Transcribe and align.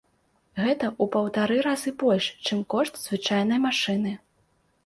Гэта 0.61 0.87
ў 1.01 1.05
паўтара 1.15 1.57
разы 1.67 1.93
больш, 2.05 2.31
чым 2.47 2.65
кошт 2.75 2.93
звычайнай 3.05 3.59
машыны. 3.71 4.19